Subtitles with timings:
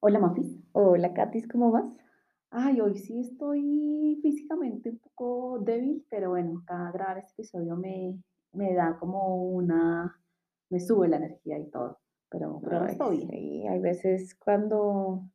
[0.00, 0.56] Hola, Mafis.
[0.72, 1.92] Hola, Katis, ¿cómo vas?
[2.50, 8.16] Ay, hoy sí estoy físicamente un poco débil, pero bueno, acá grabar este episodio me,
[8.52, 10.22] me da como una,
[10.70, 11.98] me sube la energía y todo,
[12.30, 13.30] pero, pero Ay, estoy bien.
[13.30, 15.28] sí, hay veces cuando,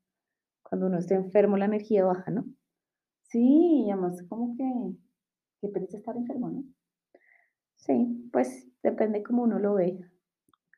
[0.63, 2.45] cuando uno está enfermo la energía baja, ¿no?
[3.23, 4.63] Sí, y además como que,
[5.59, 6.63] que pereza estar enfermo, ¿no?
[7.75, 9.99] Sí, pues depende cómo uno lo ve,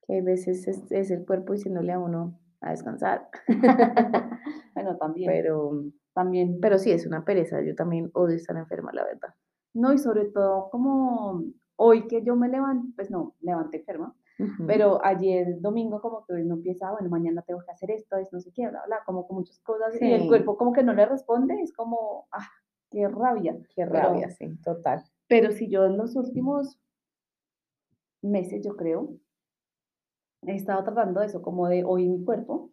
[0.07, 3.29] que hay veces es, es el cuerpo diciéndole a uno a descansar.
[4.75, 6.59] Bueno, también, Pero, también.
[6.61, 9.33] pero sí, es una pereza, yo también odio estar enferma, la verdad.
[9.73, 11.43] No, y sobre todo como
[11.77, 14.13] hoy que yo me levanté, pues no, levanté enferma,
[14.67, 18.41] Pero ayer domingo como que uno empieza, bueno, mañana tengo que hacer esto, es no
[18.41, 21.05] sé qué, bla, bla, como con muchas cosas y el cuerpo como que no le
[21.05, 22.47] responde, es como, ah,
[22.91, 23.57] qué rabia.
[23.73, 25.03] qué rabia, Pero, sí, total.
[25.29, 26.81] pero si yo en los últimos
[28.21, 29.09] meses, yo creo,
[30.47, 32.71] he estado tratando de eso, como de oír mi cuerpo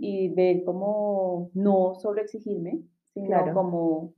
[0.00, 4.14] y de como no sobreexigirme, sino claro, como,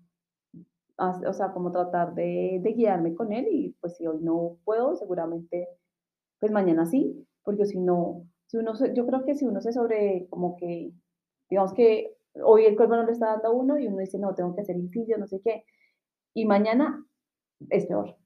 [0.99, 4.97] o sea, como tratar de, de guiarme con él y pues si hoy no puedo,
[4.97, 5.69] seguramente
[6.41, 10.29] Pues mañana sí, porque si no, si uno yo creo que si uno se sobre
[10.31, 10.93] como que,
[11.51, 14.35] digamos que hoy el cuerpo no le está dando a uno y uno dice: "No,
[14.35, 15.65] tengo que hacer ejercicio, no sé qué",
[16.35, 17.07] y mañana
[17.71, 18.17] es peor.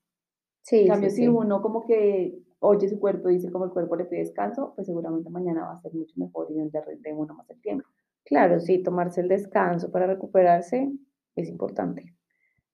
[0.81, 1.29] En sí, sí, cambio, si sí.
[1.29, 5.31] uno como que oye su cuerpo dice como el cuerpo le pide descanso, pues seguramente
[5.31, 7.89] mañana va a ser mucho mejor y donde rinde uno más el tiempo.
[8.25, 10.93] Claro, sí, tomarse el descanso para recuperarse
[11.37, 12.15] es importante.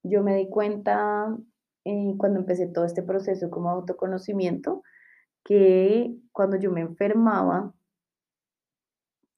[0.03, 1.37] Yo me di cuenta,
[1.85, 4.83] eh, cuando empecé todo este proceso como autoconocimiento,
[5.45, 7.73] que cuando yo me enfermaba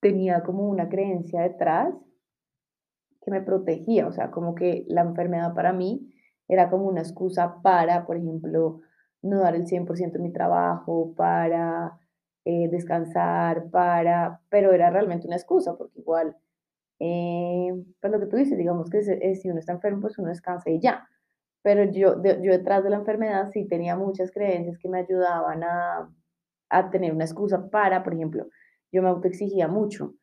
[0.00, 1.94] tenía como una creencia detrás
[3.20, 6.08] que me protegía, o sea, como que la enfermedad para mí
[6.48, 8.80] era como una excusa para, por ejemplo,
[9.22, 11.98] no dar el 100% en mi trabajo, para
[12.44, 16.36] eh, descansar, para, pero era realmente una excusa, porque igual,
[17.00, 20.28] eh, pues lo que tú dices, digamos que eh, si uno está enfermo, pues uno
[20.28, 21.08] descansa y ya.
[21.62, 26.10] Pero yo, yo detrás de la enfermedad sí tenía muchas creencias que me ayudaban a,
[26.71, 28.47] a tener una excusa para, por ejemplo,
[28.92, 30.15] yo me autoexigía mucho.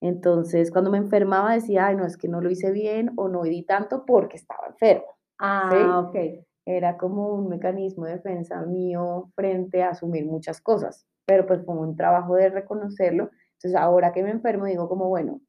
[0.00, 3.42] Entonces, cuando me enfermaba decía, ay, no, es que no lo hice bien o no
[3.44, 5.06] di tanto porque estaba enferma,
[5.38, 6.00] Ah, ¿sí?
[6.00, 6.46] okey.
[6.64, 11.76] Era como un mecanismo de defensa mío frente a asumir muchas cosas, pero pues fue
[11.76, 13.30] un trabajo de reconocerlo.
[13.54, 15.40] Entonces, ahora que me enfermo, digo como, bueno,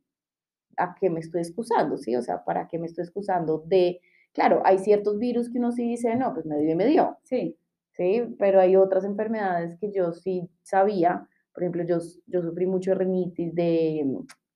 [0.78, 1.98] ¿a qué me estoy excusando?
[1.98, 2.16] ¿Sí?
[2.16, 4.00] O sea, ¿para qué me estoy excusando de,
[4.34, 7.18] claro, hay ciertos virus que uno sí dice, no, pues me dio y me dio,
[7.24, 7.58] Sí,
[7.92, 8.36] ¿sí?
[8.40, 11.98] Pero hay otras enfermedades que yo sí sabía, por ejemplo, yo,
[12.28, 14.06] yo sufrí mucho de rinitis, de,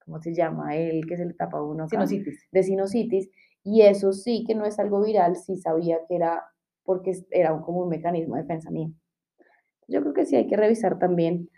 [0.03, 0.75] ¿cómo se llama?
[0.75, 2.47] El que se le tapa a uno acá, sinusitis.
[2.51, 3.29] de sinusitis,
[3.69, 6.43] y eso sí que no es algo viral, sí sabía que era
[6.83, 8.91] porque es- era un- como un mecanismo de defensa mío.
[9.87, 11.49] Yo creo que sí hay que revisar también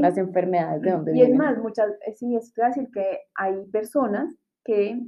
[0.00, 1.38] las Sí, enfermedades de dónde y es vienen.
[1.38, 5.00] más, muchas eh, sí, es decir que hay personas que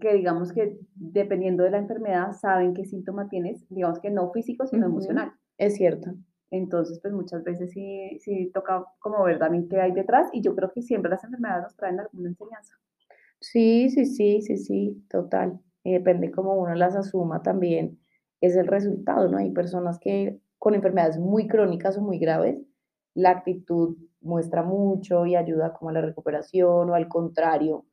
[0.00, 4.66] que digamos que dependiendo de la enfermedad saben qué síntoma tienes, digamos que no físico,
[4.66, 5.32] sino emocional.
[5.58, 6.10] Es cierto.
[6.52, 10.54] Entonces, pues muchas veces sí, sí toca como ver también qué hay detrás y yo
[10.54, 12.74] creo que siempre las enfermedades nos traen alguna enseñanza.
[13.40, 15.60] Sí, sí, sí, sí, sí, total.
[15.82, 17.98] Y depende cómo uno las asuma también,
[18.40, 19.38] es el resultado, ¿no?
[19.38, 22.58] Hay personas que con enfermedades muy crónicas o muy graves,
[23.14, 27.86] la actitud muestra mucho y ayuda como a la recuperación o al contrario,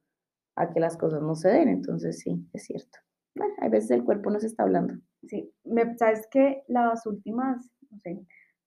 [0.56, 1.70] a que las cosas no se den.
[1.70, 3.00] Entonces, sí, es cierto.
[3.36, 4.96] Bueno, hay veces el cuerpo nos está hablando.
[5.28, 8.20] Sí, me, sabes que las últimas, no sé,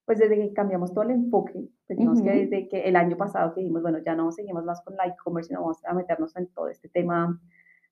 [0.05, 3.17] pues desde que cambiamos todo el enfoque, pues digamos que Ujú, desde que el año
[3.17, 6.37] pasado que dijimos, bueno, ya no seguimos más con la e-commerce, sino vamos a meternos
[6.37, 7.41] en todo este tema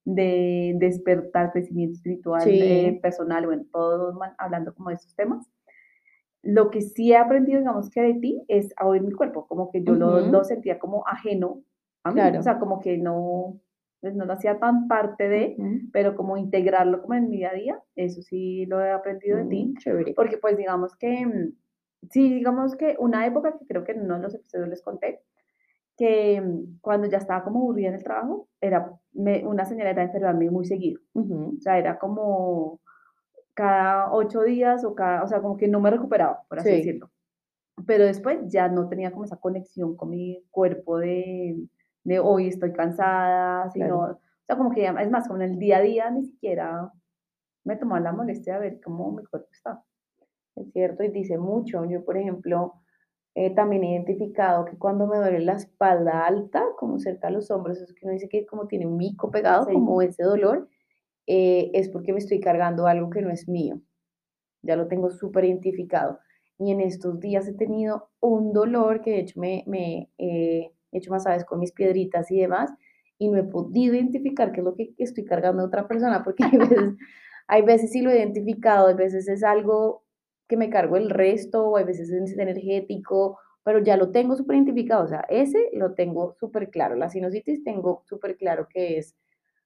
[0.05, 5.47] de despertar, crecimiento espiritual, eh, Sí, personal, bueno, todos hablando como de estos temas.
[6.43, 9.71] Lo que sí he aprendido, digamos que de ti, es a oír mi cuerpo, como
[9.71, 11.63] que yo lo, lo ujú, sentía como ajeno
[12.05, 12.43] a mí, o claro.
[12.43, 13.61] sea, como que no,
[14.01, 17.51] pues no lo hacía tan parte de, ujú, pero como integrarlo como en mi día
[17.51, 20.15] a día, eso sí lo he aprendido de ti, mm, chévere.
[20.15, 21.53] porque pues digamos que, mm,
[22.11, 25.23] sí, digamos que una época que creo que en uno de los episodios les conté,
[25.97, 30.03] que mm, cuando ya estaba como aburrida en el trabajo, era, me, una señal era
[30.03, 32.81] enfermarme muy seguido, Ujú, o sea, era como
[33.55, 36.77] cada ocho días o cada, o sea, como que no me recuperaba, por así Sí,
[36.77, 37.11] decirlo.
[37.87, 41.57] Pero después ya no tenía como esa conexión con mi cuerpo de,
[42.05, 44.13] de hoy estoy cansada, sino, claro.
[44.15, 46.93] o sea, como que ya, es más, como en el día a día ni siquiera
[47.65, 49.83] me tomaba la molestia de ver cómo mi cuerpo está.
[50.61, 51.85] Es cierto, y dice mucho.
[51.85, 52.75] Yo, por ejemplo,
[53.35, 57.51] eh, también he identificado que cuando me duele la espalda alta, como cerca a los
[57.51, 60.69] hombros, eso que uno dice que como tiene un mico pegado, Sí, como ese dolor,
[61.27, 63.81] eh, es porque me estoy cargando algo que no es mío.
[64.63, 66.19] Ya lo tengo súper identificado.
[66.59, 70.99] Y en estos días he tenido un dolor que de hecho me, me he he
[70.99, 72.71] hecho masajes con mis piedritas y demás,
[73.19, 76.45] y no he podido identificar qué es lo que estoy cargando a otra persona, porque
[76.53, 76.95] hay veces,
[77.47, 80.05] hay veces sí lo he identificado, hay veces es algo
[80.49, 84.57] que me cargo el resto, o hay veces es energético, pero ya lo tengo súper
[84.57, 89.15] identificado, o sea, ese lo tengo súper claro, la sinusitis tengo súper claro que es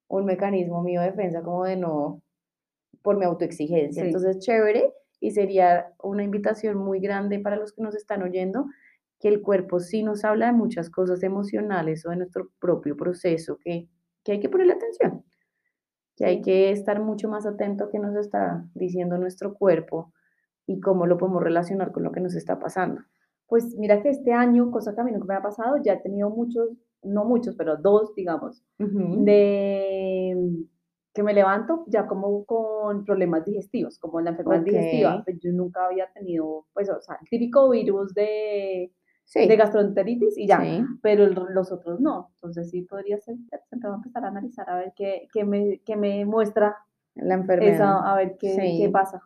[0.08, 2.20] un mecanismo mío de defensa como de no,
[3.02, 4.08] por mi autoexigencia, Sí.
[4.08, 8.66] entonces chévere, y sería una invitación muy grande para los que nos están oyendo,
[9.20, 13.56] que el cuerpo sí nos habla de muchas cosas emocionales o de nuestro propio proceso
[13.58, 13.88] que,
[14.24, 15.24] que hay que ponerle atención,
[16.16, 20.12] que hay que estar mucho más atento a qué nos está diciendo nuestro cuerpo
[20.72, 23.02] y cómo lo podemos relacionar con lo que nos está pasando.
[23.46, 26.00] Pues mira que este año, cosa que a mí nunca me ha pasado, ya he
[26.02, 26.70] tenido muchos,
[27.02, 29.24] no muchos, pero dos, digamos, Ujú.
[29.24, 30.62] de mm,
[31.14, 35.20] que me levanto ya como con problemas digestivos, como la enfermedad digestiva.
[35.20, 38.90] Ok, Pues yo nunca había tenido, pues, o sea, el típico virus de,
[39.34, 42.30] de sí, gastroenteritis y ya, sí, pero el- los otros no.
[42.36, 45.96] Entonces sí podría ser voy a empezar a analizar a ver qué, qué me, qué
[45.96, 46.76] me muestra
[47.14, 47.74] la enfermedad.
[47.74, 49.20] esa, a ver qué, qué Sí, pasa.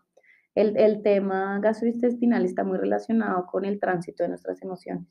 [0.56, 5.06] El, el tema gastrointestinal está muy relacionado con el tránsito de nuestras emociones.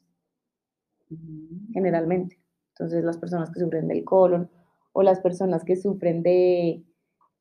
[1.74, 2.40] Generalmente.
[2.74, 4.50] Entonces, las personas que sufren del colon
[4.92, 6.84] o las personas que sufren de,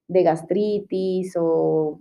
[0.09, 2.01] de gastritis o,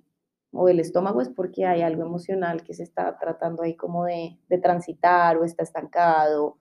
[0.51, 4.37] o del estómago es porque hay algo emocional que se está tratando ahí como de,
[4.49, 6.57] de transitar o está estancado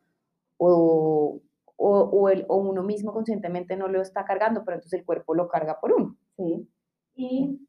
[0.56, 1.40] o,
[1.76, 5.34] o, o el- o uno mismo conscientemente no lo está cargando, pero entonces el cuerpo
[5.34, 6.16] lo carga por uno.
[6.36, 6.68] Sí.
[7.16, 7.66] ¿Y,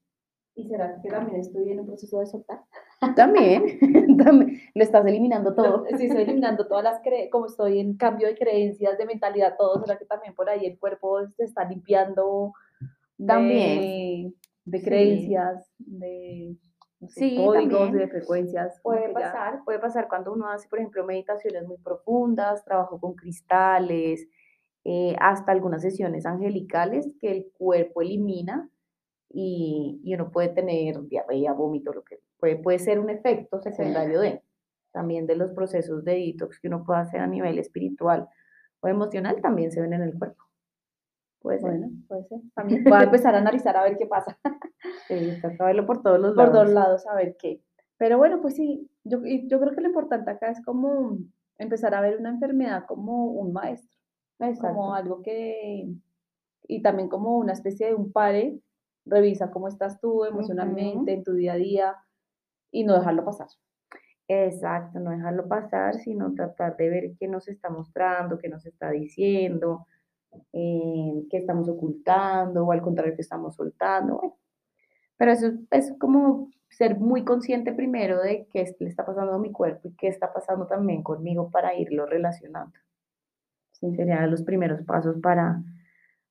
[0.55, 2.61] ¿Y será que también estoy en un proceso de soltar?
[3.15, 3.63] También,
[4.23, 5.85] también lo estás eliminando todo.
[5.97, 9.79] Sí, estoy eliminando todas las creencias, como estoy en cambio de creencias, de mentalidad, todo,
[9.81, 12.53] será que también por ahí el cuerpo se está limpiando
[13.25, 14.33] También, de,
[14.65, 14.85] de sí.
[14.85, 16.55] creencias, de
[17.09, 17.97] Sí, códigos, también.
[17.97, 18.79] de frecuencias.
[18.81, 23.15] Puede ya- pasar, puede pasar cuando uno hace, por ejemplo, meditaciones muy profundas, trabajo con
[23.15, 24.25] cristales,
[24.85, 28.69] eh, hasta algunas sesiones angelicales que el cuerpo elimina
[29.33, 34.21] y, y uno puede tener diarrea, vómito, lo que puede, puede ser un efecto secundario
[34.21, 34.41] de
[34.91, 38.30] también de los procesos de detox que uno puede hacer a nivel espiritual
[38.80, 40.44] o emocional también se ven en el cuerpo.
[41.41, 41.71] Puede ser.
[41.71, 42.39] Bueno, puede ser.
[42.53, 44.38] También voy a empezar a analizar a ver qué pasa.
[45.07, 45.15] Sí,
[45.59, 46.65] verlo por todos los por lados.
[46.65, 47.62] dos lados a ver qué.
[47.97, 51.18] Pero bueno, pues sí, yo, yo creo que lo importante acá es como
[51.57, 53.97] empezar a ver una enfermedad como un maestro,
[54.38, 54.94] como Exacto.
[54.94, 55.88] algo que,
[56.68, 58.59] y también como una especie de un pare,
[59.05, 61.95] revisa cómo estás tú emocionalmente en tu día a día
[62.71, 63.47] y no dejarlo pasar.
[64.27, 68.89] Exacto, no dejarlo pasar, sino tratar de ver qué nos está mostrando, qué nos está
[68.91, 69.85] diciendo,
[70.53, 74.15] eh, qué estamos ocultando o al contrario, qué estamos soltando.
[74.15, 74.38] Bueno,
[75.17, 79.51] pero eso es como ser muy consciente primero de qué le está pasando a mi
[79.51, 82.73] cuerpo y qué está pasando también conmigo para irlo relacionando.
[83.73, 85.61] Sí, Serían los primeros pasos para,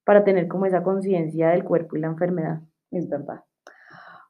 [0.04, 2.60] para tener como esa conciencia del cuerpo y la enfermedad.
[2.90, 3.44] es verdad.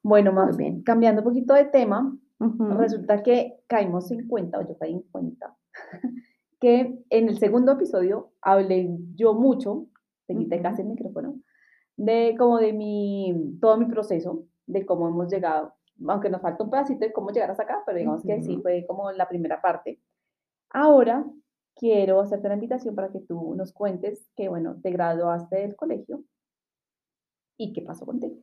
[0.03, 0.83] Bueno, más bien.
[0.83, 5.57] cambiando un poquito de tema, resulta que caímos en cuenta, o yo caí en cuenta,
[6.61, 9.87] que en el segundo episodio hablé yo mucho,
[10.27, 11.37] te quité casi el micrófono,
[11.97, 15.75] de como de mi, todo mi proceso, de cómo hemos llegado,
[16.09, 18.85] aunque nos falta un pedacito de cómo llegar hasta acá, pero digamos que sí fue
[18.89, 20.01] como la primera parte.
[20.71, 21.25] Ahora
[21.77, 26.23] quiero hacerte la invitación para que tú nos cuentes que, bueno, te graduaste del colegio
[27.57, 28.37] y qué pasó contigo.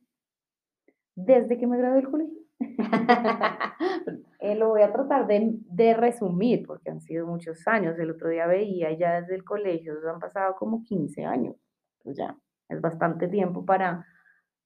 [1.16, 2.40] Desde que me gradué del colegio.
[4.42, 8.00] Eh, lo voy a tratar de, de resumir porque han sido muchos años.
[8.00, 11.58] El otro día veía ya desde el colegio, han pasado como 15 años.
[12.02, 12.38] Pues ya,
[12.70, 14.06] es bastante tiempo para,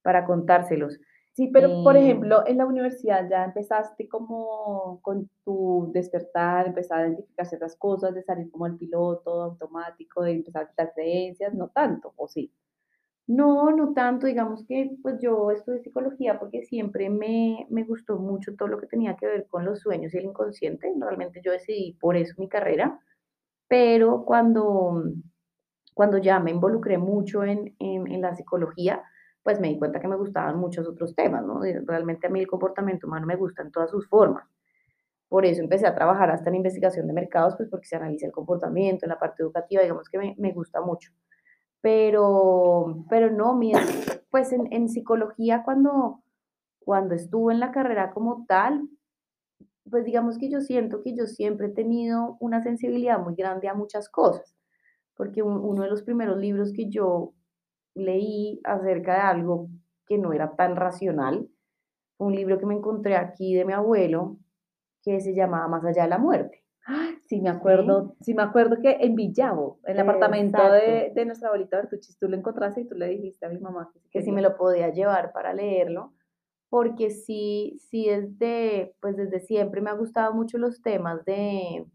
[0.04, 1.00] para contárselos.
[1.34, 7.00] Sí, pero por Eh, ejemplo, en la universidad ya empezaste como con tu despertar, empezar
[7.00, 11.54] a identificar ciertas cosas, de salir como el piloto automático, de empezar a quitar creencias,
[11.56, 12.54] no tanto, ¿o sí?
[13.28, 18.56] no, no tanto, digamos que pues yo estudié psicología porque siempre me, me gustó mucho
[18.56, 20.92] todo lo que tenía que ver con los sueños y el inconsciente.
[21.00, 23.00] Realmente yo decidí por eso mi carrera,
[23.70, 25.04] pero cuando,
[25.96, 29.04] Cuando ya me involucré mucho en en en la psicología,
[29.44, 31.62] pues me di cuenta que me gustaban muchos otros temas, ¿no?
[31.86, 34.46] Realmente a mí el comportamiento humano me gusta en todas sus formas.
[35.30, 38.32] Por eso empecé a trabajar hasta en investigación de mercados, pues porque se analiza el
[38.32, 41.12] comportamiento, en la parte educativa, digamos que me me gusta mucho.
[41.82, 43.74] Pero pero no, mi
[44.32, 46.24] pues en en psicología cuando
[46.80, 48.90] cuando estuve en la carrera como tal,
[49.90, 53.74] pues digamos que yo siento que yo siempre he tenido una sensibilidad muy grande a
[53.74, 54.56] muchas cosas
[55.16, 57.34] porque un- uno de los primeros libros que yo
[57.96, 59.70] leí acerca de algo
[60.08, 61.48] que no era tan racional,
[62.18, 64.38] un libro que me encontré aquí de mi abuelo
[65.04, 66.64] que se llamaba Más allá de la muerte.
[67.28, 71.48] Sí, me acuerdo, sí me acuerdo que en Villavo, en el apartamento de, de nuestra
[71.48, 74.22] abuelita Bertuchis, tú lo encontraste y tú le dijiste a mi mamá que si que
[74.22, 76.14] si me lo podía llevar para leerlo,
[76.70, 81.86] porque sí, sí desde, pues desde siempre me ha gustado mucho los temas de,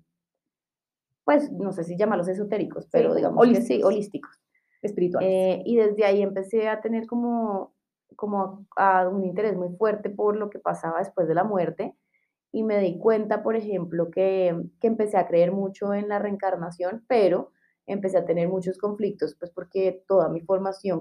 [1.25, 4.41] pues no sé si llamarlos esotéricos, pero digamos que sí, holísticos.
[4.83, 5.31] Espirituales.
[5.31, 7.75] Eh, y desde ahí empecé a tener como,
[8.17, 11.97] como a un interés muy fuerte por lo que pasaba después de la muerte
[12.53, 17.05] y me di cuenta, por ejemplo, que, que empecé a creer mucho en la reencarnación,
[17.09, 17.53] pero
[17.87, 21.01] empecé a tener muchos conflictos, pues porque toda mi formación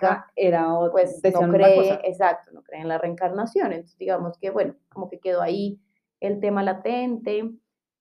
[0.00, 3.72] Ah, católica, era, o- pues no cree, exacto, no cree en la reencarnación.
[3.72, 5.80] Entonces, digamos que, bueno, como que quedó ahí
[6.20, 7.50] el tema latente.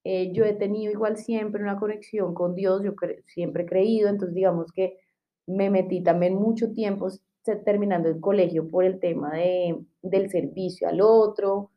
[0.03, 4.09] Eh, yo he tenido igual siempre una conexión con Dios, yo cre- siempre he creído,
[4.09, 4.97] entonces digamos que
[5.47, 7.07] me metí también mucho tiempo
[7.65, 11.71] terminando el colegio por el tema de, del servicio al otro,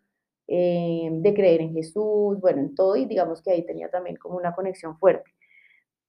[0.49, 4.37] eh, de creer en Jesús, bueno, en todo, y digamos que ahí tenía también como
[4.37, 5.31] una conexión fuerte.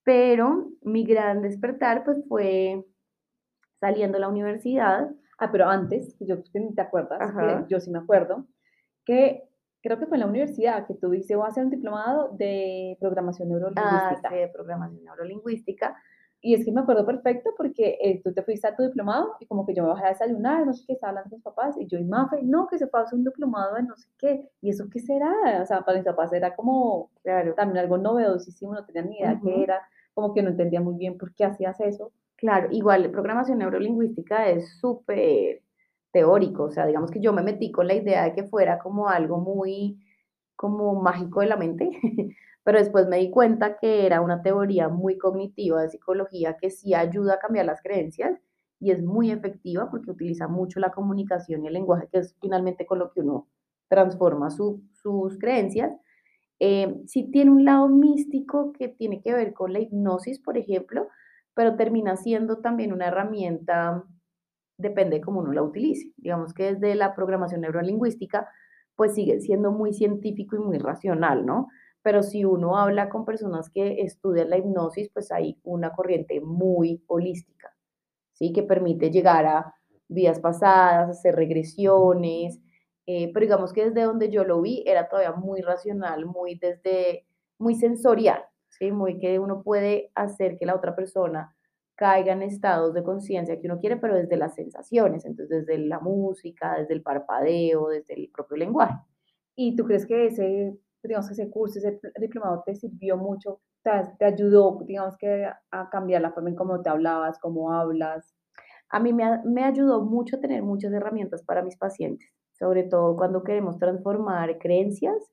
[0.04, 2.84] Pero mi gran despertar pues fue
[3.80, 8.46] saliendo de la universidad, Ah, pero antes, yo te acuerdas, ajá, yo sí me acuerdo,
[9.04, 9.50] que
[9.82, 12.96] creo que fue en la universidad que tú dices, voy a hacer un diplomado de
[13.00, 14.28] programación neurolingüística.
[14.28, 15.98] hacer programación neurolingüística,
[16.44, 19.46] Y es que me acuerdo perfecto porque eh, tú te fuiste a tu diplomado y
[19.46, 21.78] como que yo me bajé a desayunar, no sé qué, estaba hablando con mis papás
[21.78, 24.08] y yo y Mafe, no, que se fue a hacer un diplomado de no sé
[24.18, 24.50] qué.
[24.62, 25.62] ¿Y eso qué será?
[25.62, 29.40] O sea, para mis papás era como claro, también algo novedosísimo, no tenían ni idea
[29.44, 29.82] qué era,
[30.16, 32.12] como que no entendía muy bien por qué hacías eso.
[32.36, 35.62] claro, igual programación neurolingüística es súper
[36.12, 39.10] teórico, o sea, digamos que yo me metí con la idea de que fuera como
[39.10, 40.00] algo muy
[40.56, 41.90] como mágico de la mente,
[42.64, 46.94] pero después me di cuenta que era una teoría muy cognitiva de psicología que sí
[46.94, 48.40] ayuda a cambiar las creencias
[48.80, 52.86] y es muy efectiva porque utiliza mucho la comunicación y el lenguaje, que es finalmente
[52.86, 53.48] con lo que uno
[53.90, 55.96] transforma su- sus creencias.
[56.60, 61.08] Eh, sí tiene un lado místico que tiene que ver con la hipnosis, por ejemplo,
[61.56, 64.04] pero termina siendo también una herramienta
[64.78, 66.12] depende de cómo uno la utilice.
[66.18, 68.50] Digamos que desde la programación neurolingüística,
[68.96, 71.68] pues sigue siendo muy científico y muy racional, ¿no?
[72.04, 77.04] Pero si uno habla con personas que estudian la hipnosis, pues hay una corriente muy
[77.08, 77.76] holística,
[78.34, 78.54] ¿sí?
[78.54, 79.76] Que permite llegar a
[80.08, 82.60] vidas pasadas, hacer regresiones,
[83.06, 87.26] eh, pero digamos que desde donde yo lo vi era todavía muy racional, muy desde,
[87.58, 88.92] muy sensorial, ¿sí?
[88.92, 91.56] Muy que uno puede hacer que la otra persona
[91.96, 96.00] caiga en estados de conciencia que uno quiere, pero desde las sensaciones, entonces desde la
[96.00, 98.96] música, desde el parpadeo, desde el propio lenguaje.
[99.56, 100.78] ¿Y tú crees que ese,
[101.08, 105.46] digamos que ese curso, ese pl- diplomado te sirvió mucho, te, te ayudó, digamos que
[105.72, 108.34] a cambiar la forma en cómo te hablabas, cómo hablas?
[108.90, 113.44] A mí me, me ayudó mucho tener muchas herramientas para mis pacientes, sobre todo cuando
[113.44, 115.32] queremos transformar creencias,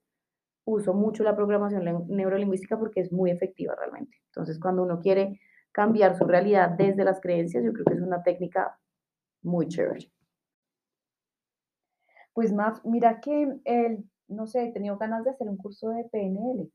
[0.64, 4.16] uso mucho la programación neurolingüística porque es muy efectiva realmente.
[4.26, 5.40] Entonces, cuando uno quiere
[5.72, 8.78] cambiar su realidad desde las creencias, yo creo que es una técnica
[9.42, 10.10] muy chévere.
[12.32, 14.04] Pues Maf, mira que el,
[14.38, 16.70] no sé, he tenido ganas de hacer un curso de PNL.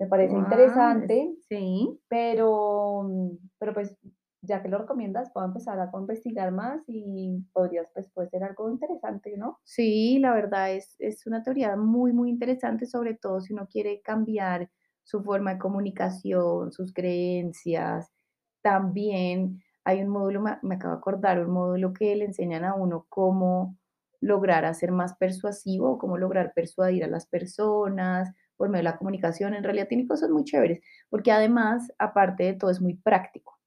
[0.00, 3.96] Me parece interesante, sí, pero, mm, pero pues
[4.42, 8.70] ya que lo recomiendas, puedo empezar a investigar más y podrías, pues, puede ser algo
[8.70, 9.60] interesante, ¿no?
[9.62, 14.02] sí, la verdad es, es una teoría muy, muy interesante, sobre todo si uno quiere
[14.02, 14.68] cambiar
[15.04, 18.10] su forma de comunicación, sus creencias.
[18.62, 23.06] También hay un módulo, me acabo de acordar, un módulo que le enseñan a uno
[23.08, 23.76] cómo
[24.24, 29.54] lograr hacer más persuasivo, cómo lograr persuadir a las personas por medio de la comunicación.
[29.54, 33.58] En realidad tiene cosas muy chéveres, porque además, aparte de todo, es muy práctico.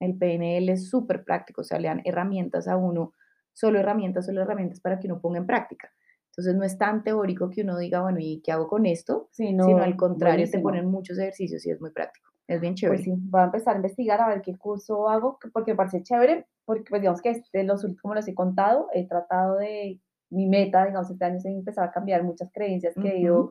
[0.00, 3.14] El PNL es súper práctico, o sea, le dan herramientas a uno,
[3.52, 5.90] solo herramientas, solo herramientas para que uno ponga en práctica.
[6.30, 9.28] Entonces no es tan teórico que uno diga, bueno, ¿y qué hago con esto?
[9.32, 12.31] Sí, Sino al contrario, te ponen muchos ejercicios y es muy práctico.
[12.48, 13.02] Es bien Pues chévere.
[13.02, 16.02] sí, voy a empezar a investigar a ver qué curso hago, que- porque me parece
[16.02, 20.84] chévere, porque pues digamos que los como les he contado, he tratado de, mi meta,
[20.86, 23.50] digamos, este año es empezar a cambiar muchas creencias que he ido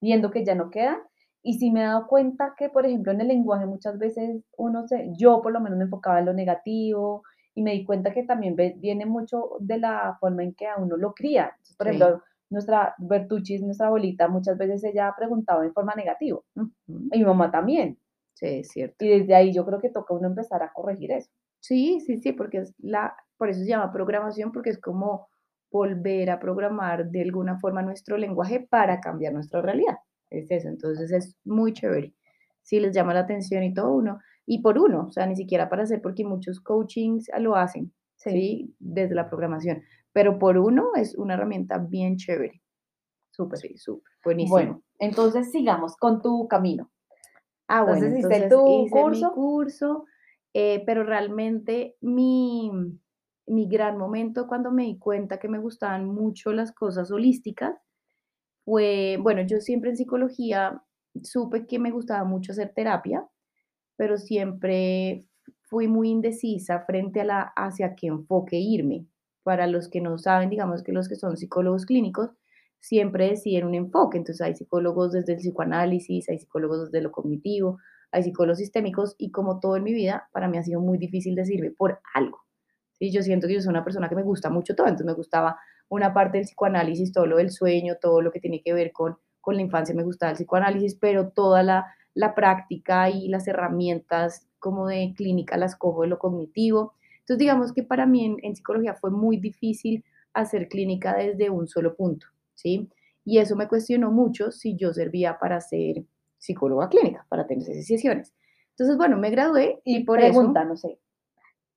[0.00, 0.98] viendo que ya no quedan.
[1.42, 4.86] Y sí me he dado cuenta que, por ejemplo, en el lenguaje muchas veces uno
[4.88, 7.22] se, yo por lo menos me enfocaba en lo negativo
[7.54, 10.76] y me di cuenta que también ve- viene mucho de la forma en que a
[10.78, 11.50] uno lo cría.
[11.50, 11.96] Entonces, por Sí.
[11.96, 16.70] ejemplo, nuestra Bertucci, nuestra abuelita, muchas veces ella preguntaba en forma negativa ujú.
[17.12, 17.98] y mi mamá también.
[18.34, 19.04] Sí, es cierto.
[19.04, 21.30] Y desde ahí yo creo que toca uno empezar a corregir eso.
[21.60, 25.28] Sí, sí, sí, porque es la, por eso se llama programación, porque es como
[25.70, 29.96] volver a programar de alguna forma nuestro lenguaje para cambiar nuestra realidad.
[30.30, 32.14] Es eso, entonces es muy chévere.
[32.62, 35.68] Si les llama la atención y todo uno, y por uno, o sea, ni siquiera
[35.68, 38.30] para hacer, porque muchos coachings lo hacen, Sí.
[38.30, 38.76] ¿sí?
[38.78, 42.60] Desde la programación, pero por uno es una herramienta bien chévere.
[43.30, 43.58] Súper.
[43.58, 44.54] Sí, súper, buenísimo.
[44.56, 46.90] Bueno, entonces sigamos con tu camino.
[47.74, 49.30] Ah, bueno, Entonces entonces tu hice mi curso.
[49.30, 50.04] curso,
[50.54, 52.70] eh, pero realmente mi,
[53.46, 57.76] mi gran momento cuando me di cuenta que me gustaban mucho las cosas holísticas
[58.64, 60.82] fue, bueno, yo siempre en psicología
[61.22, 63.26] supe que me gustaba mucho hacer terapia,
[63.96, 65.26] pero siempre
[65.62, 69.06] fui muy indecisa frente a la hacia qué enfoque irme.
[69.44, 72.30] Para los que no saben, digamos que los que son psicólogos clínicos
[72.82, 74.18] siempre deciden un enfoque.
[74.18, 77.78] Entonces hay psicólogos desde el psicoanálisis, hay psicólogos desde lo cognitivo,
[78.10, 81.34] hay psicólogos sistémicos y como todo en mi vida, para mí ha sido muy difícil
[81.34, 82.40] decirme por algo.
[82.98, 83.10] ¿sí?
[83.10, 85.58] Yo siento que yo soy una persona que me gusta mucho todo, entonces me gustaba
[85.88, 89.16] una parte del psicoanálisis, todo lo del sueño, todo lo que tiene que ver con,
[89.40, 94.48] con la infancia, me gustaba el psicoanálisis, pero toda la, la práctica y las herramientas
[94.58, 96.94] como de clínica las cojo de lo cognitivo.
[97.20, 101.94] Entonces digamos que para mí en psicología fue muy difícil hacer clínica desde un solo
[101.94, 102.88] punto, ¿sí?
[103.24, 106.04] Y eso me cuestionó mucho si yo servía para ser
[106.38, 108.32] psicóloga clínica, para tener esas sesiones.
[108.70, 110.98] Entonces, bueno, me gradué y, Y por pregunta, eso, no sé.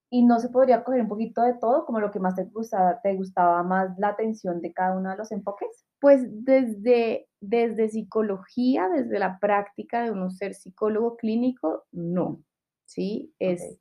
[0.09, 2.99] ¿Y no se podría coger un poquito de todo, como lo que más te gustaba,
[3.01, 5.85] te gustaba más la atención de cada uno de los enfoques?
[6.05, 12.43] pues desde, desde psicología, desde la práctica de uno ser psicólogo clínico, no,
[12.85, 13.33] ¿sí?
[13.39, 13.79] Es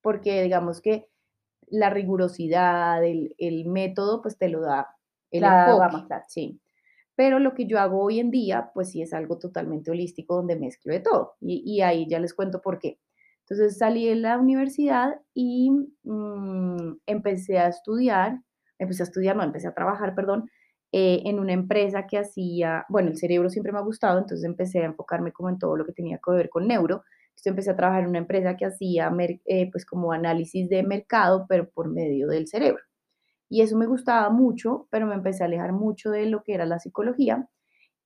[0.00, 1.10] porque digamos que
[1.66, 4.96] la rigurosidad, el, el método, pues te lo da
[5.30, 6.60] el La enfoque, gama, sí.
[7.16, 10.56] Pero lo que yo hago hoy en día, pues sí es algo totalmente holístico donde
[10.56, 11.34] mezclo de todo.
[11.40, 12.98] Y, y ahí ya les cuento por qué.
[13.48, 15.70] Entonces salí de la universidad y
[16.02, 18.40] mm, empecé a estudiar,
[18.78, 20.50] empecé a estudiar, no, empecé a trabajar, perdón,
[20.92, 24.80] eh, en una empresa que hacía, bueno, el cerebro siempre me ha gustado, entonces empecé
[24.80, 27.02] a enfocarme como en todo lo que tenía que ver con neuro.
[27.30, 29.10] Entonces empecé a trabajar en una empresa que hacía
[29.46, 32.82] eh, pues como análisis de mercado, pero por medio del cerebro.
[33.48, 36.66] Y eso me gustaba mucho, pero me empecé a alejar mucho de lo que era
[36.66, 37.48] la psicología.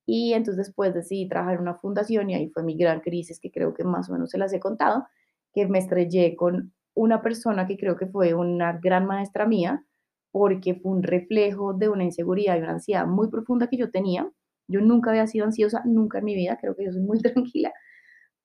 [0.05, 3.51] Y entonces después decidí trabajar en una fundación y ahí fue mi gran crisis, que
[3.51, 5.05] creo que más o menos se las he contado,
[5.53, 9.85] que me estrellé con una persona que creo que fue una gran maestra mía,
[10.31, 14.29] porque fue un reflejo de una inseguridad y una ansiedad muy profunda que yo tenía.
[14.67, 17.71] Yo nunca había sido ansiosa, nunca en mi vida, creo que yo soy muy tranquila,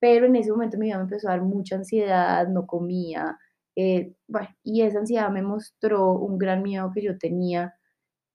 [0.00, 3.38] pero en ese momento mi vida me empezó a dar mucha ansiedad, no comía,
[3.80, 4.12] eh,
[4.62, 7.74] y esa ansiedad me mostró un gran miedo que yo tenía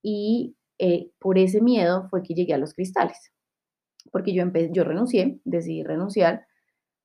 [0.01, 3.33] y eh, por ese miedo fue que llegué a los cristales,
[4.11, 6.45] porque yo, yo renuncié, decidí renunciar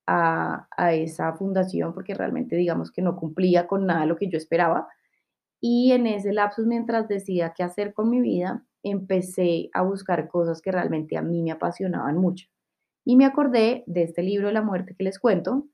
[0.07, 4.39] a, a esa fundación porque realmente digamos que no cumplía con nada lo que yo
[4.39, 4.89] esperaba
[5.61, 10.63] y en ese lapsus, mientras decía qué hacer con mi vida, empecé a buscar cosas
[10.63, 12.47] que realmente a mí me apasionaban mucho.
[13.05, 15.67] Y me acordé de este libro de la muerte que les cuento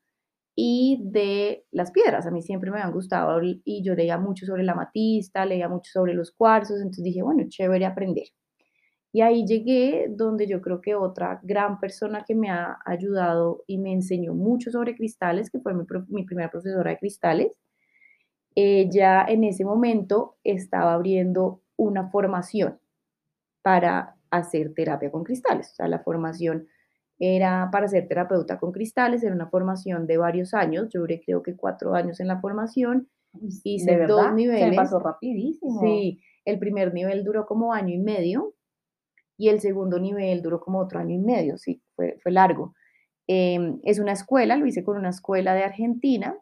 [0.57, 2.27] y de las piedras.
[2.27, 5.91] A mí siempre me han gustado y yo leía mucho sobre la amatista, leía mucho
[5.93, 8.29] sobre los cuarzos, entonces dije, bueno, chévere aprender.
[9.13, 13.79] Y ahí llegué donde yo creo que otra gran persona que me ha ayudado y
[13.79, 17.53] me enseñó mucho sobre cristales, que fue mi, mi primera profesora de cristales,
[18.57, 22.79] ella en ese momento estaba abriendo una formación
[23.63, 25.71] para hacer terapia con cristales.
[25.73, 26.67] O sea, la formación
[27.25, 30.89] era para ser terapeuta con cristales, era una formación de varios años.
[30.93, 33.09] Yo duré creo que cuatro años en la formación,
[33.65, 34.31] hice ¿De dos verdad?
[34.31, 34.77] Se niveles.
[34.77, 35.81] pasó rapidísimo.
[35.81, 38.55] Sí, el primer nivel duró como año y medio
[39.37, 42.75] y el segundo nivel duró como otro año y medio, sí, fue, fue largo.
[43.27, 46.39] Em, es una escuela, lo hice con una escuela de Argentina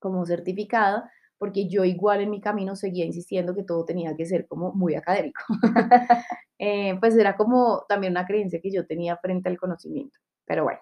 [0.00, 1.10] como certificada,
[1.44, 4.94] porque yo igual en mi camino seguía insistiendo que todo tenía que ser como muy
[4.94, 5.42] académico.
[6.60, 10.18] Eh, pues era como también una creencia que yo tenía frente al conocimiento.
[10.46, 10.78] Pero bueno,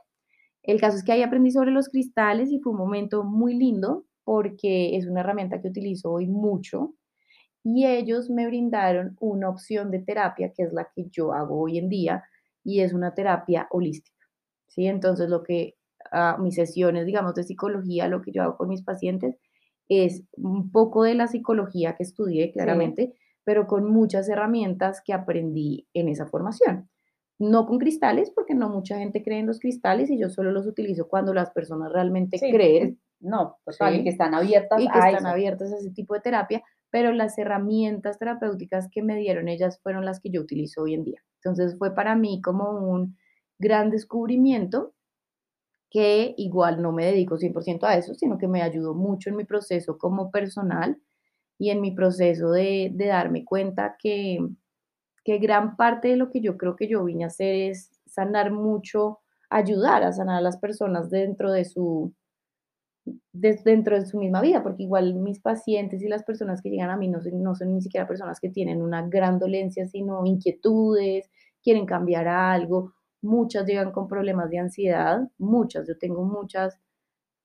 [0.63, 4.05] el caso es que ahí aprendí sobre los cristales y fue un momento muy lindo
[4.23, 6.95] porque es una herramienta que utilizo hoy mucho
[7.65, 11.79] y ellos me brindaron una opción de terapia que es la que yo hago hoy
[11.79, 12.23] en día
[12.63, 14.25] y es una terapia holística.
[14.69, 14.87] ¿sí?
[14.87, 15.75] Entonces, lo que
[16.13, 19.37] ah, mis sesiones, digamos, de psicología, lo que yo hago con mis pacientes
[20.05, 25.13] es un poco de la psicología que estudié, Sí, claramente, pero con muchas herramientas que
[25.13, 26.89] aprendí en esa formación.
[27.39, 30.67] No con cristales, porque no mucha gente cree en los cristales y yo solo los
[30.67, 34.09] utilizo cuando las personas realmente sí, creen no, total, y que ¿sí?
[34.11, 35.29] están abiertas y que a están eso.
[35.29, 40.05] abiertas a ese tipo de terapia, pero las herramientas terapéuticas que me dieron ellas fueron
[40.05, 41.23] las que yo utilizo hoy en día.
[41.37, 43.17] Entonces fue para mí como un
[43.59, 44.93] gran descubrimiento
[45.93, 49.45] que igual no me dedico 100% a eso, sino que me ayudó mucho en mi
[49.45, 50.99] proceso como personal
[51.59, 54.39] y en mi proceso de, darme cuenta que,
[55.23, 58.53] que gran parte de lo que yo creo que yo vine a hacer es sanar
[58.53, 62.15] mucho, ayudar a sanar a las personas dentro de su
[63.33, 66.97] dentro de su misma vida, porque igual mis pacientes y las personas que llegan a
[66.97, 71.29] mí no no son ni siquiera personas que tienen una gran dolencia, sino inquietudes,
[71.63, 72.95] quieren cambiar algo.
[73.23, 76.79] Muchas llegan con problemas de ansiedad, muchas, yo tengo muchas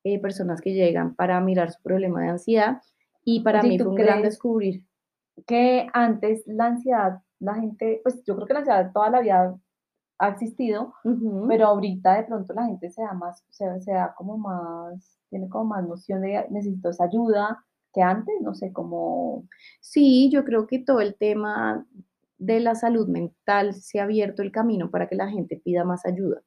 [0.04, 2.82] eh, personas que llegan para mirar su problema de ansiedad
[3.24, 4.84] y para Oye, ¿y mí fue un gran descubrir.
[5.46, 9.56] que antes la ansiedad, la gente, pues yo creo que la ansiedad toda la vida
[10.20, 10.94] ha existido,
[11.48, 15.50] pero ahorita de pronto la gente se da más, se, se da como más, tiene
[15.50, 17.64] como más noción de necesito esa ayuda
[17.94, 19.48] que antes, no sé, como,
[19.80, 21.86] Sí, yo creo que todo el tema
[22.38, 26.06] de la salud mental se ha abierto el camino para que la gente pida más
[26.06, 26.42] ayuda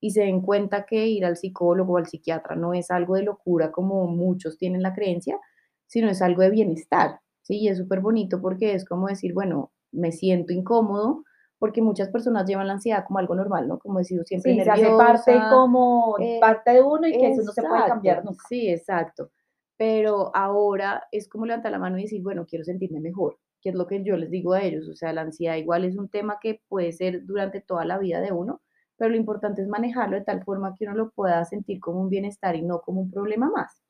[0.00, 3.22] y se den cuenta que ir al psicólogo o al psiquiatra no es algo de
[3.22, 5.38] locura como muchos tienen la creencia,
[5.86, 7.58] sino es algo de bienestar, ¿sí?
[7.58, 11.24] Y es súper bonito porque es como decir, bueno, me siento incómodo,
[11.58, 13.78] porque muchas personas llevan la ansiedad como algo normal, ¿no?
[13.78, 17.30] Como decir, siempre sí, se hace parte nerviosa, como eh, parte de uno y que
[17.30, 18.44] eso no se puede cambiar nunca.
[18.48, 19.30] sí, exacto.
[19.78, 23.74] Pero ahora es como levantar la mano y decir, bueno, quiero sentirme mejor, que es
[23.74, 24.88] lo que yo les digo a ellos.
[24.88, 28.20] O sea, la ansiedad igual es un tema que puede ser durante toda la vida
[28.20, 28.62] de uno,
[28.96, 32.08] pero lo importante es manejarlo de tal forma que uno lo pueda sentir como un
[32.08, 33.82] bienestar y no como un problema más.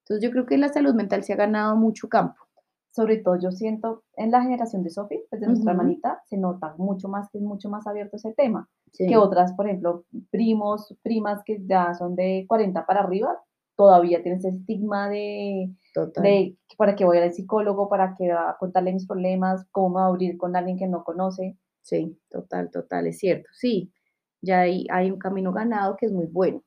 [0.00, 2.36] Entonces yo creo que la salud mental se ha ganado mucho campo.
[2.90, 6.36] Sobre todo yo siento en la generación de Sophie, pues de nuestra Ujú, hermanita, se
[6.36, 8.68] nota mucho más que es mucho más abierto ese tema
[9.06, 13.40] que otras, por ejemplo, primos, primas que ya son de 40 para arriba,
[13.76, 16.24] todavía tienen ese estigma de, total.
[16.24, 20.04] de para qué voy al psicólogo, para va a contarle mis problemas, cómo me va
[20.06, 21.56] a abrir con alguien que no conoce.
[21.82, 23.48] Sí, total, total, es cierto.
[23.52, 23.92] Sí,
[24.40, 26.62] ya hay, hay un camino ganado que es muy bueno,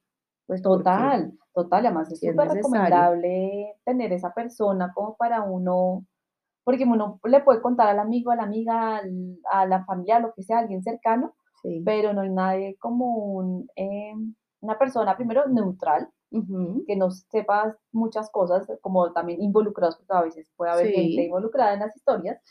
[0.48, 6.06] pues Total, total, además es súper recomendable tener esa persona como para uno,
[6.64, 10.34] porque uno le puede contar al amigo, a la amiga, al- a la familia, lo
[10.34, 11.82] que sea, alguien cercano, Sí.
[11.86, 17.76] pero no hay nadie como un, em, una persona primero neutral, Ujú, que no sepas
[17.92, 21.96] muchas cosas, como también involucrados, porque a veces puede haber gente Sí, involucrada en las
[21.96, 22.42] historias,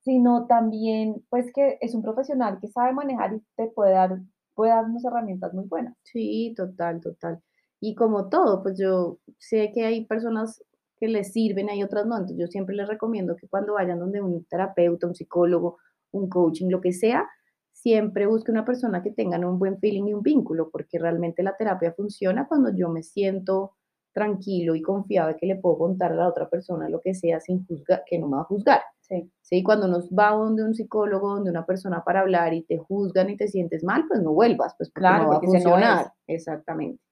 [0.00, 4.18] sino también, pues, que es un profesional que sabe manejar y te puede dar,
[4.54, 5.96] puede dar unas herramientas muy buenas.
[6.02, 7.42] sí, total, total.
[7.80, 10.62] Y como todo, pues yo sé que hay personas
[10.98, 12.14] que les sirven, hay otras no.
[12.16, 15.78] Entonces yo siempre les recomiendo que cuando vayan donde un terapeuta, un psicólogo,
[16.12, 17.28] un coaching, lo que sea,
[17.82, 21.56] siempre busque una persona que tengan un buen feeling y un vínculo, porque realmente la
[21.56, 23.72] terapia funciona cuando yo me siento
[24.12, 27.40] tranquilo y confiado de que le puedo contar a la otra persona lo que sea
[27.40, 28.82] sin juzgar, que no me va a juzgar.
[29.00, 29.64] Sí, ¿sí?
[29.64, 33.36] Cuando uno va donde un psicólogo, donde una persona para hablar y te juzgan y
[33.36, 36.12] te sientes mal, pues no vuelvas, pues porque claro, no va a ese no funcionar.
[36.28, 37.02] Exactamente.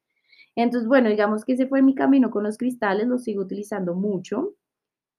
[0.55, 4.55] Entonces, bueno, digamos que ese fue mi camino con los cristales, los sigo utilizando mucho,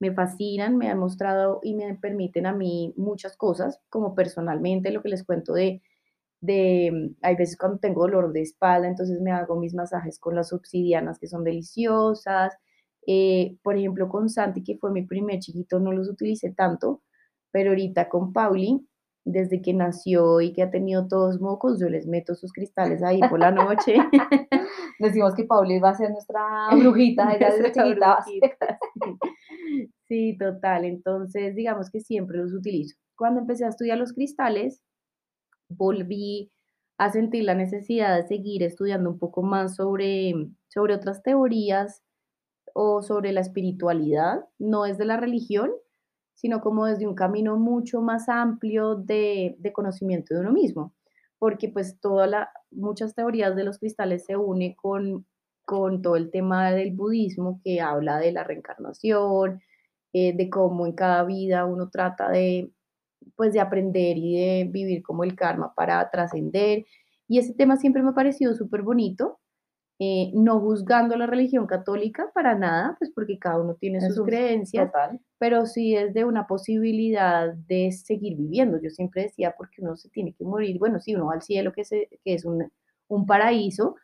[0.02, 5.04] me fascinan, me han mostrado y me permiten a mí muchas cosas, como personalmente, lo
[5.04, 5.84] que les cuento de,
[6.42, 10.36] de, mm, hay veces cuando tengo dolor de espalda, entonces me hago mis masajes con
[10.36, 12.58] las obsidianas que son deliciosas.
[13.06, 17.04] Eh, por ejemplo, con Santi, que fue mi primer chiquito, no los utilicé tanto,
[17.52, 18.88] pero ahorita con Pauli,
[19.24, 23.20] desde que nació y que ha tenido todos mocos, yo les meto sus cristales ahí
[23.30, 23.98] por la noche.
[25.00, 28.40] Decimos que Pauli va a ser nuestra brujita, ella desde chiquita brujita, sí.
[30.08, 30.86] Sí, total.
[30.86, 32.98] Entonces, digamos que siempre los utilizo.
[33.16, 34.82] Cuando empecé a estudiar los cristales,
[35.70, 36.52] volví
[36.98, 40.34] a sentir la necesidad de seguir estudiando un poco más sobre,
[40.68, 42.04] sobre otras teorías
[42.74, 45.72] o sobre la espiritualidad, no desde la religión,
[46.36, 50.94] sino como desde un camino mucho más amplio de, de conocimiento de uno mismo,
[51.40, 55.26] porque pues toda la, muchas teorías de los cristales se une con,
[55.72, 59.62] con todo el tema del budismo que habla de la reencarnación,
[60.14, 62.72] eh, de cómo en cada vida uno trata de,
[63.36, 66.86] pues, de aprender y de vivir como el karma para trascender.
[67.28, 69.40] Y ese tema siempre me ha parecido súper bonito
[70.00, 74.24] eh, no juzgando la religión católica para nada, pues porque cada uno tiene sus Eso
[74.26, 75.20] creencias, total.
[75.38, 78.80] pero sí es de una posibilidad de seguir viviendo.
[78.82, 81.72] Yo siempre decía, porque uno se tiene que morir, bueno, sí, uno va al cielo,
[81.72, 82.72] que, se- que es un,
[83.10, 83.96] un paraíso,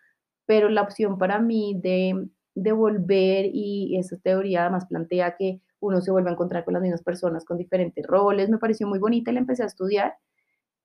[0.47, 6.01] pero la opción para mí de, de volver, y esa teoría además plantea que uno
[6.01, 9.31] se vuelve a encontrar con las mismas personas con diferentes roles, me pareció muy bonita
[9.31, 10.15] y la empecé a estudiar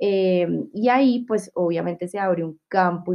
[0.04, 3.14] Em, y ahí, pues, obviamente se abre un campo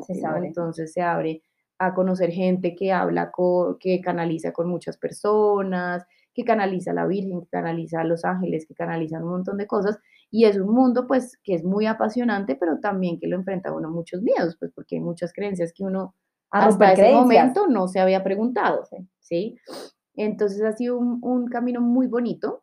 [0.00, 0.36] Se impresionante, ¿no?
[0.36, 0.48] sabe.
[0.48, 1.42] Entonces se abre
[1.78, 7.06] a conocer gente que habla co que canaliza con muchas personas, que canaliza a la
[7.06, 9.98] Virgen, que canaliza a los ángeles, que canalizan un montón de cosas.
[10.30, 13.74] Y es un mundo, pues, que es muy apasionante, pero también que lo enfrenta a
[13.74, 16.14] uno muchos miedos, pues, porque hay muchas creencias que uno
[16.50, 17.22] hasta ese creencias.
[17.22, 18.82] momento no se había preguntado.
[19.20, 19.56] ¿sí?
[20.14, 22.62] Entonces ha sido un un camino muy bonito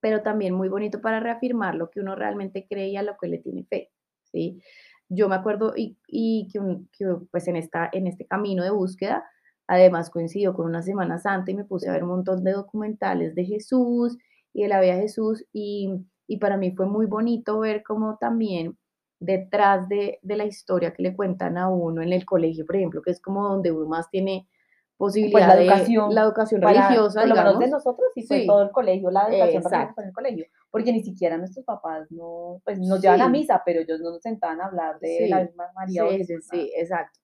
[0.00, 3.28] pero también muy bonito para reafirmar lo que uno realmente cree y a lo que
[3.28, 3.90] le tiene fe,
[4.24, 4.60] ¿sí?
[5.08, 8.70] Yo me acuerdo y, y que, un- que, pues en, esta, en este camino de
[8.70, 9.24] búsqueda,
[9.68, 13.34] Además coincidió con una Semana Santa y me puse a ver un montón de documentales
[13.36, 14.18] de Jesús
[14.52, 18.16] y de la vida de Jesús y, y para mí fue muy bonito ver cómo
[18.18, 18.76] también
[19.20, 23.02] detrás de, de la historia que le cuentan a uno en el colegio, por ejemplo,
[23.02, 24.48] que es como donde uno más tiene
[24.96, 27.84] Pues posibilidad la de educación, la educación para- religiosa, por lo menos de digamos.
[27.84, 28.46] nosotros y fue Sí.
[28.46, 32.60] todo el colegio, la educación religiosa en el colegio, porque ni siquiera nuestros papás no,
[32.64, 33.30] pues nos llevan a Sí.
[33.32, 36.34] misa, pero ellos no nos sentaban a hablar de la Sí, misma María Sí, sí,
[36.50, 37.18] sí, exacto.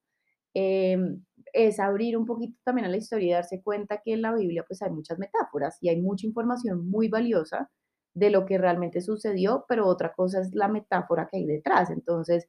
[0.55, 4.33] Em, es abrir un poquito también a la historia y darse cuenta que en la
[4.35, 7.71] Biblia pues hay muchas metáforas y hay mucha información muy valiosa
[8.19, 11.91] de lo que realmente sucedió, pero otra cosa es la metáfora que hay detrás.
[11.91, 12.49] Entonces,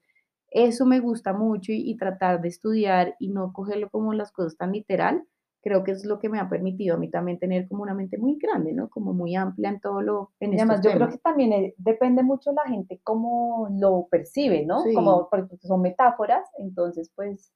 [0.51, 4.57] eso me gusta mucho y, y tratar de estudiar y no cogerlo como las cosas
[4.57, 5.23] tan literal.
[5.61, 8.17] Creo que es lo que me ha permitido a mí también tener como una mente
[8.17, 8.89] muy grande, ¿no?
[8.89, 11.75] Como muy amplia en todo lo, en Y además, estos yo creo que también eh,
[11.77, 14.81] depende mucho la gente cómo lo percibe, ¿no?
[14.83, 14.93] Sí.
[14.93, 17.51] Como porque son metáforas, entonces pues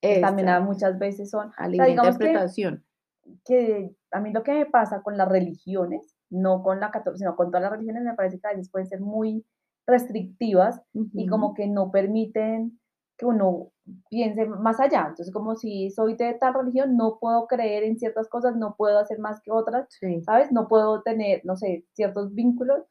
[0.00, 2.84] pues, también muchas veces son, a o la sea, digamos que, interpretación.
[3.44, 7.36] que a mí lo que me pasa con las religiones, no con la católica, sino
[7.36, 9.44] con todas las religiones, me parece que a veces pueden ser muy
[9.86, 12.78] restrictivas y como que no permiten
[13.16, 13.72] que uno
[14.10, 15.06] piense más allá.
[15.08, 18.98] Entonces, como si soy de tal religión, no puedo creer en ciertas cosas, no puedo
[18.98, 20.22] hacer más que otras, Sí.
[20.22, 20.52] ¿sabes?
[20.52, 22.84] No puedo tener, no sé, ciertos vínculos,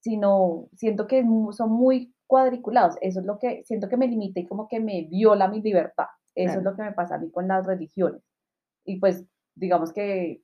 [0.00, 2.96] sino siento que son muy cuadriculados.
[3.00, 6.06] Eso es lo que siento que me limita y como que me viola mi libertad.
[6.34, 8.22] Eso es lo que me pasa a mí con las religiones.
[8.84, 9.24] Y pues,
[9.56, 10.42] digamos que,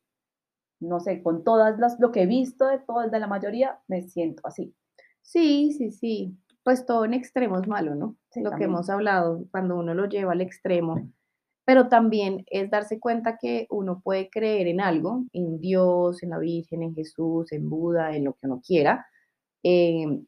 [0.82, 4.02] no sé, con todas las, lo que he visto de todas, de la mayoría, me
[4.02, 4.74] siento así.
[5.22, 6.36] Sí, sí, sí.
[6.64, 8.16] Pues todo en extremo es malo, ¿no?
[8.30, 11.10] Sí, Lo que hemos hablado, cuando uno lo lleva al extremo.
[11.64, 16.38] Pero también es darse cuenta que uno puede creer en algo, en Dios, en la
[16.38, 19.06] Virgen, en Jesús, en Buda, en lo que uno quiera,
[19.62, 20.26] em,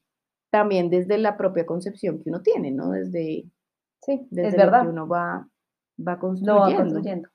[0.50, 2.90] también desde la propia concepción que uno tiene, ¿no?
[2.90, 3.50] Desde,
[4.02, 4.88] Sí, desde es lo que verdad.
[4.88, 5.48] uno va, va
[5.98, 7.28] Lo va construyendo, construyendo.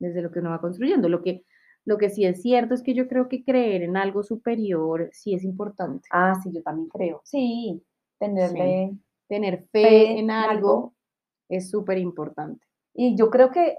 [0.00, 1.08] desde lo que uno va construyendo.
[1.08, 1.44] Lo que,
[1.84, 5.34] lo que sí es cierto es que yo creo que creer en algo superior sí
[5.34, 6.08] es importante.
[6.10, 7.20] Ah, sí, yo también creo.
[7.24, 7.82] Sí, Sí.
[8.18, 8.96] tenerle
[9.28, 10.94] Tener fe fe en algo algo.
[11.48, 12.66] es súper importante.
[12.94, 13.78] Y yo creo que,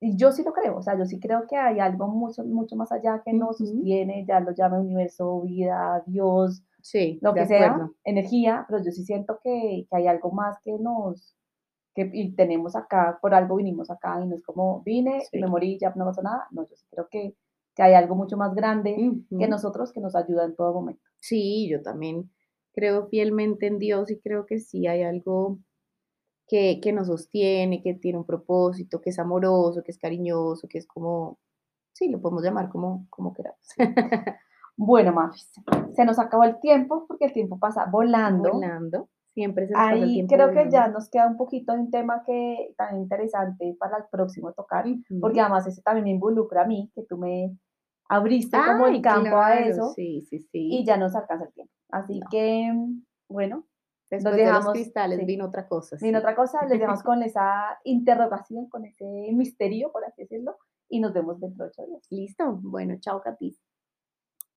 [0.00, 2.74] y yo sí lo creo, o sea, yo sí creo que hay algo mucho, mucho
[2.76, 7.88] más allá que nos sostiene, ya lo llame universo, vida, Dios, Sí, lo que sea,
[8.02, 11.36] energía, pero yo sí siento que, que hay algo más que nos,
[11.94, 15.46] que y tenemos acá, por algo vinimos acá y no es como vine y me
[15.46, 15.50] Sí.
[15.50, 16.46] morí, ya no pasó nada.
[16.50, 17.36] No, yo sí creo que,
[17.74, 19.48] que hay algo mucho más grande que Ujú.
[19.48, 21.02] nosotros que nos ayuda en todo momento.
[21.20, 22.30] Sí, yo también
[22.72, 25.58] creo fielmente en Dios y creo que sí hay algo
[26.48, 30.78] que, que nos sostiene, que tiene un propósito, que es amoroso, que es cariñoso, que
[30.78, 31.38] es como,
[31.92, 33.60] sí, lo podemos llamar como, como queramos.
[34.76, 35.52] Bueno, Mafis,
[35.94, 38.52] se nos acabó el tiempo porque el tiempo pasa volando.
[38.54, 41.80] Volando, siempre se nos pasa el Ahí creo que ya nos queda un poquito de
[41.80, 44.84] un tema que tan interesante para el próximo tocar,
[45.20, 47.56] porque además ese también me involucra a mí, que tú me
[48.08, 50.84] abriste como el campo a eso sí, sí, y sí.
[50.84, 51.72] ya nos alcanza el tiempo.
[51.90, 52.26] Así No.
[52.30, 52.72] que,
[53.28, 53.66] bueno,
[54.10, 55.24] Después de los dejamos- cristales sí.
[55.24, 55.96] vino otra cosa.
[55.96, 56.14] Sí.
[56.14, 60.56] otra cosa, les dejamos con esa interrogación, con ese misterio, por así decirlo,
[60.90, 62.02] y nos vemos dentro de ocho días.
[62.10, 62.58] Listo.
[62.62, 63.56] Bueno, chao, Katy.